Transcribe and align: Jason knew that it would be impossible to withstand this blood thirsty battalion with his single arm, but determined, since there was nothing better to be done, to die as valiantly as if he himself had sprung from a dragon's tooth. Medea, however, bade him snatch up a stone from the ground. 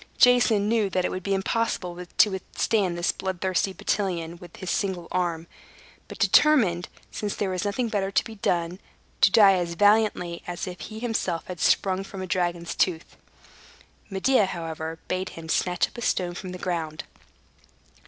Jason 0.17 0.67
knew 0.67 0.89
that 0.89 1.05
it 1.05 1.11
would 1.11 1.21
be 1.21 1.35
impossible 1.35 2.03
to 2.17 2.31
withstand 2.31 2.97
this 2.97 3.11
blood 3.11 3.39
thirsty 3.39 3.71
battalion 3.71 4.35
with 4.39 4.55
his 4.57 4.71
single 4.71 5.07
arm, 5.11 5.45
but 6.07 6.17
determined, 6.17 6.89
since 7.11 7.35
there 7.35 7.51
was 7.51 7.65
nothing 7.65 7.87
better 7.87 8.09
to 8.09 8.23
be 8.23 8.33
done, 8.33 8.79
to 9.21 9.29
die 9.29 9.53
as 9.53 9.75
valiantly 9.75 10.41
as 10.47 10.65
if 10.65 10.79
he 10.79 10.97
himself 10.97 11.45
had 11.45 11.59
sprung 11.59 12.03
from 12.03 12.19
a 12.23 12.25
dragon's 12.25 12.73
tooth. 12.73 13.15
Medea, 14.09 14.47
however, 14.47 14.97
bade 15.07 15.29
him 15.29 15.47
snatch 15.47 15.87
up 15.87 15.95
a 15.99 16.01
stone 16.01 16.33
from 16.33 16.51
the 16.51 16.57
ground. 16.57 17.03